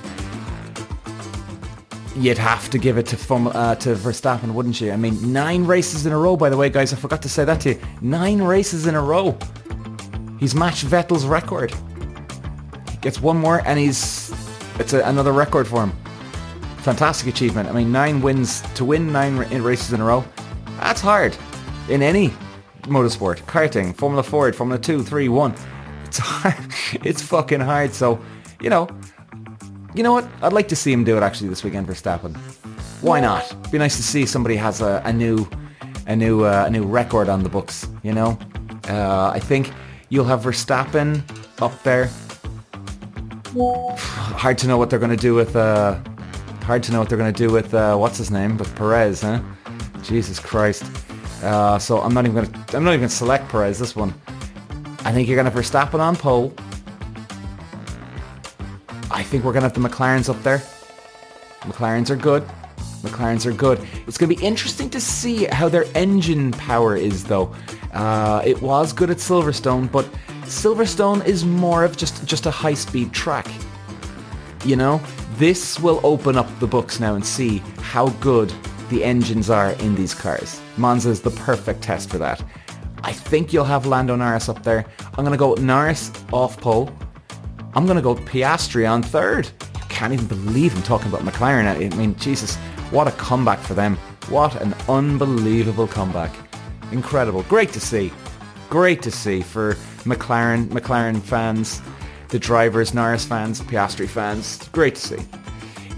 you'd 2.15 2.37
have 2.37 2.69
to 2.69 2.77
give 2.77 2.97
it 2.97 3.05
to 3.07 3.17
Fum- 3.17 3.47
uh, 3.47 3.75
to 3.75 3.95
Verstappen, 3.95 4.53
wouldn't 4.53 4.79
you? 4.81 4.91
I 4.91 4.95
mean, 4.95 5.31
nine 5.33 5.65
races 5.65 6.05
in 6.05 6.11
a 6.11 6.17
row, 6.17 6.35
by 6.35 6.49
the 6.49 6.57
way, 6.57 6.69
guys. 6.69 6.93
I 6.93 6.95
forgot 6.95 7.21
to 7.23 7.29
say 7.29 7.45
that 7.45 7.61
to 7.61 7.69
you. 7.73 7.81
Nine 8.01 8.41
races 8.41 8.87
in 8.87 8.95
a 8.95 9.01
row. 9.01 9.37
He's 10.39 10.55
matched 10.55 10.85
Vettel's 10.85 11.25
record. 11.25 11.73
He 12.89 12.97
gets 12.97 13.21
one 13.21 13.37
more, 13.37 13.61
and 13.65 13.79
he's 13.79 14.33
it's 14.79 14.93
a, 14.93 15.01
another 15.01 15.31
record 15.31 15.67
for 15.67 15.83
him. 15.83 15.91
Fantastic 16.77 17.27
achievement. 17.27 17.69
I 17.69 17.73
mean, 17.73 17.91
nine 17.91 18.21
wins 18.21 18.61
to 18.73 18.83
win 18.85 19.11
nine 19.11 19.37
races 19.37 19.93
in 19.93 20.01
a 20.01 20.05
row. 20.05 20.25
That's 20.79 21.01
hard 21.01 21.37
in 21.89 22.01
any 22.01 22.33
motorsport, 22.83 23.37
karting, 23.43 23.95
Formula 23.95 24.23
Ford, 24.23 24.55
Formula 24.55 24.81
Two, 24.81 25.03
Three, 25.03 25.29
One. 25.29 25.53
It's 26.05 26.17
hard. 26.21 26.55
It's 27.05 27.21
fucking 27.21 27.59
hard. 27.59 27.93
So, 27.93 28.19
you 28.59 28.69
know, 28.69 28.89
you 29.93 30.03
know 30.03 30.13
what? 30.13 30.27
I'd 30.41 30.53
like 30.53 30.67
to 30.69 30.75
see 30.75 30.91
him 30.91 31.03
do 31.03 31.17
it 31.17 31.23
actually 31.23 31.49
this 31.49 31.63
weekend 31.63 31.87
for 31.87 31.93
Verstappen. 31.93 32.35
Why 33.01 33.19
not? 33.19 33.71
Be 33.71 33.77
nice 33.77 33.97
to 33.97 34.03
see 34.03 34.25
somebody 34.25 34.55
has 34.55 34.81
a, 34.81 35.01
a 35.05 35.13
new, 35.13 35.47
a 36.07 36.15
new, 36.15 36.43
uh, 36.43 36.65
a 36.67 36.69
new 36.69 36.83
record 36.83 37.29
on 37.29 37.43
the 37.43 37.49
books. 37.49 37.87
You 38.03 38.13
know, 38.13 38.37
uh, 38.87 39.31
I 39.33 39.39
think 39.39 39.71
you'll 40.09 40.25
have 40.25 40.41
Verstappen 40.41 41.21
up 41.61 41.81
there. 41.83 42.09
Hard 43.55 44.57
to 44.59 44.67
know 44.67 44.77
what 44.77 44.89
they're 44.89 44.99
going 44.99 45.11
to 45.11 45.17
do 45.17 45.33
with. 45.33 45.55
Uh, 45.55 45.99
hard 46.63 46.83
to 46.83 46.91
know 46.91 46.99
what 46.99 47.09
they're 47.09 47.17
going 47.17 47.33
to 47.33 47.47
do 47.47 47.51
with 47.51 47.73
uh, 47.73 47.97
what's 47.97 48.17
his 48.17 48.31
name, 48.31 48.57
with 48.57 48.73
Perez, 48.75 49.21
huh? 49.21 49.41
Jesus 50.03 50.39
Christ. 50.39 50.83
Uh, 51.43 51.79
so 51.79 51.99
I'm 52.01 52.13
not 52.13 52.25
even 52.25 52.43
gonna 52.43 52.65
I'm 52.73 52.83
not 52.83 52.91
even 52.91 53.01
gonna 53.01 53.09
select 53.09 53.49
Perez 53.49 53.79
this 53.79 53.95
one. 53.95 54.13
I 55.03 55.11
think 55.11 55.27
you're 55.27 55.35
gonna 55.35 55.49
have 55.49 55.59
Verstappen 55.59 55.99
on 55.99 56.15
pole. 56.15 56.53
Think 59.31 59.45
we're 59.45 59.53
gonna 59.53 59.69
have 59.69 59.73
the 59.73 59.79
McLarens 59.79 60.29
up 60.29 60.43
there. 60.43 60.61
McLarens 61.61 62.09
are 62.09 62.17
good. 62.17 62.43
McLarens 63.01 63.45
are 63.45 63.53
good. 63.53 63.79
It's 64.05 64.17
going 64.17 64.29
to 64.29 64.35
be 64.35 64.45
interesting 64.45 64.89
to 64.89 64.99
see 64.99 65.45
how 65.45 65.69
their 65.69 65.85
engine 65.95 66.51
power 66.51 66.97
is, 66.97 67.23
though. 67.23 67.55
Uh, 67.93 68.41
it 68.45 68.61
was 68.61 68.91
good 68.91 69.09
at 69.09 69.17
Silverstone, 69.17 69.89
but 69.89 70.05
Silverstone 70.43 71.25
is 71.25 71.45
more 71.45 71.85
of 71.85 71.95
just, 71.95 72.25
just 72.27 72.45
a 72.45 72.51
high-speed 72.51 73.13
track. 73.13 73.47
You 74.65 74.75
know, 74.75 75.01
this 75.37 75.79
will 75.79 76.01
open 76.03 76.37
up 76.37 76.47
the 76.59 76.67
books 76.67 76.99
now 76.99 77.15
and 77.15 77.25
see 77.25 77.59
how 77.79 78.09
good 78.19 78.53
the 78.89 79.03
engines 79.03 79.49
are 79.49 79.71
in 79.71 79.95
these 79.95 80.13
cars. 80.13 80.61
Monza 80.77 81.09
is 81.09 81.21
the 81.21 81.31
perfect 81.31 81.81
test 81.81 82.09
for 82.09 82.17
that. 82.17 82.43
I 83.03 83.13
think 83.13 83.53
you'll 83.53 83.63
have 83.63 83.85
Lando 83.85 84.15
Norris 84.15 84.49
up 84.49 84.61
there. 84.61 84.85
I'm 85.17 85.25
going 85.25 85.31
to 85.31 85.37
go 85.37 85.53
Norris 85.55 86.11
off 86.31 86.59
pole. 86.59 86.91
I'm 87.73 87.85
going 87.85 87.95
to 87.95 88.01
go 88.01 88.15
Piastri 88.15 88.89
on 88.89 89.01
third. 89.01 89.49
Can't 89.87 90.13
even 90.13 90.27
believe 90.27 90.75
I'm 90.75 90.83
talking 90.83 91.07
about 91.07 91.21
McLaren. 91.21 91.65
I 91.65 91.95
mean, 91.95 92.15
Jesus, 92.15 92.55
what 92.91 93.07
a 93.07 93.11
comeback 93.11 93.59
for 93.59 93.73
them. 93.73 93.97
What 94.29 94.61
an 94.61 94.73
unbelievable 94.89 95.87
comeback. 95.87 96.33
Incredible. 96.91 97.43
Great 97.43 97.71
to 97.73 97.79
see. 97.79 98.11
Great 98.69 99.01
to 99.03 99.11
see 99.11 99.41
for 99.41 99.75
McLaren, 100.03 100.67
McLaren 100.67 101.21
fans, 101.21 101.81
the 102.29 102.39
drivers, 102.39 102.93
Norris 102.93 103.25
fans, 103.25 103.61
Piastri 103.61 104.07
fans. 104.07 104.67
Great 104.69 104.95
to 104.95 105.01
see. 105.01 105.25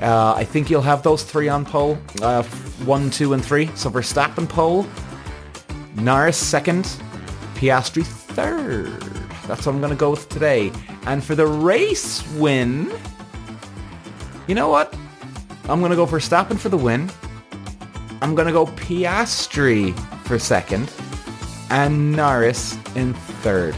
Uh, 0.02 0.34
I 0.36 0.44
think 0.44 0.70
you'll 0.70 0.82
have 0.82 1.02
those 1.02 1.24
three 1.24 1.50
on 1.50 1.66
pole. 1.66 1.98
Uh, 2.22 2.44
one, 2.86 3.10
two, 3.10 3.34
and 3.34 3.44
three. 3.44 3.68
So 3.76 3.90
Verstappen 3.90 4.50
pole, 4.50 4.86
Norris 5.96 6.38
second, 6.38 6.86
Piastri 7.56 8.06
third. 8.06 9.02
That's 9.48 9.66
what 9.66 9.74
I'm 9.74 9.80
going 9.80 9.92
to 9.92 9.96
go 9.96 10.12
with 10.12 10.28
today. 10.30 10.72
And 11.06 11.24
for 11.24 11.36
the 11.36 11.48
race 11.48 12.28
win, 12.34 12.92
you 14.48 14.56
know 14.56 14.70
what? 14.70 14.96
I'm 15.66 15.80
going 15.80 15.92
to 15.92 15.96
go 15.96 16.06
Verstappen 16.06 16.58
for 16.58 16.70
the 16.70 16.78
win. 16.78 17.10
I'm 18.22 18.36
going 18.36 18.48
to 18.48 18.54
go 18.54 18.66
Piastri 18.68 19.98
for 20.26 20.40
second 20.40 20.92
and 21.70 22.14
Norris 22.14 22.78
in 22.96 23.14
third. 23.42 23.76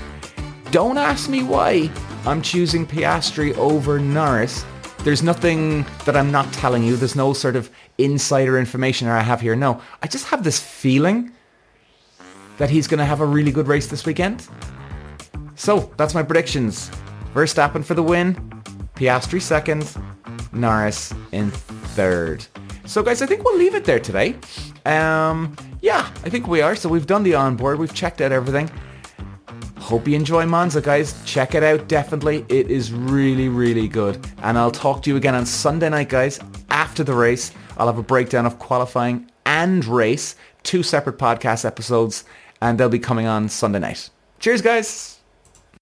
Don't 0.72 0.98
ask 0.98 1.30
me 1.30 1.44
why 1.44 1.90
I'm 2.26 2.42
choosing 2.42 2.86
Piastri 2.86 3.56
over 3.58 4.00
Norris. 4.00 4.66
There's 5.00 5.24
nothing 5.24 5.86
that 6.06 6.18
I'm 6.18 6.32
not 6.32 6.52
telling 6.54 6.84
you. 6.84 6.96
There's 6.96 7.16
no 7.16 7.34
sort 7.34 7.56
of 7.56 7.70
insider 7.98 8.58
information 8.58 9.08
that 9.08 9.18
I 9.18 9.22
have 9.22 9.42
here. 9.42 9.56
No, 9.56 9.82
I 10.02 10.08
just 10.08 10.26
have 10.28 10.44
this 10.44 10.60
feeling 10.60 11.32
that 12.58 12.70
he's 12.70 12.88
going 12.88 12.98
to 13.00 13.06
have 13.06 13.22
a 13.22 13.26
really 13.26 13.52
good 13.52 13.68
race 13.68 13.88
this 13.88 14.06
weekend. 14.06 14.48
So 15.56 15.94
that's 15.98 16.14
my 16.14 16.24
predictions. 16.24 16.90
Verstappen 17.36 17.84
for 17.84 17.96
the 17.96 18.02
win, 18.02 18.34
Piastri 18.96 19.42
second, 19.42 19.94
Norris 20.54 21.14
in 21.34 21.52
third. 21.52 22.46
So 22.86 23.04
guys, 23.04 23.22
I 23.22 23.26
think 23.26 23.44
we'll 23.44 23.58
leave 23.58 23.76
it 23.76 23.84
there 23.84 24.00
today. 24.00 24.38
Um, 24.86 25.54
yeah, 25.82 26.10
I 26.24 26.30
think 26.30 26.48
we 26.48 26.62
are. 26.62 26.78
So 26.78 26.88
we've 26.88 27.06
done 27.06 27.24
the 27.24 27.36
onboard. 27.36 27.78
We've 27.78 27.94
checked 27.94 28.22
out 28.22 28.32
everything. 28.32 28.72
Hope 29.78 30.08
you 30.08 30.16
enjoy 30.16 30.46
Monza, 30.46 30.82
guys. 30.82 31.14
Check 31.26 31.56
it 31.56 31.62
out, 31.62 31.90
definitely. 31.90 32.46
It 32.48 32.72
is 32.72 32.94
really, 32.94 33.50
really 33.50 33.90
good. 33.90 34.26
And 34.42 34.58
I'll 34.58 34.72
talk 34.72 35.04
to 35.04 35.10
you 35.10 35.18
again 35.18 35.36
on 35.36 35.46
Sunday 35.46 35.90
night, 35.90 36.08
guys, 36.08 36.40
after 36.70 37.04
the 37.04 37.14
race. 37.14 37.52
I'll 37.78 37.88
have 37.88 37.98
a 37.98 38.04
breakdown 38.04 38.46
of 38.46 38.60
qualifying 38.60 39.30
and 39.46 39.84
race, 39.84 40.38
two 40.64 40.84
separate 40.84 41.18
podcast 41.18 41.66
episodes, 41.66 42.24
and 42.62 42.80
they'll 42.80 42.88
be 42.88 42.98
coming 42.98 43.28
on 43.28 43.50
Sunday 43.50 43.80
night. 43.80 44.10
Cheers, 44.40 44.62
guys. 44.62 45.15